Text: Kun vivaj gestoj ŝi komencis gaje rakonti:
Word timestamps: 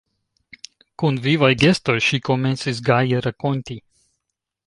Kun 1.01 1.19
vivaj 1.25 1.49
gestoj 1.65 1.95
ŝi 2.07 2.21
komencis 2.29 2.81
gaje 2.89 3.23
rakonti: 3.29 3.77